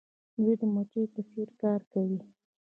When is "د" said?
0.61-0.63